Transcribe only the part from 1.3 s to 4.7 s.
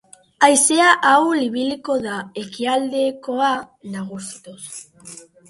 ibiliko da, ekialdekoa nagusituz.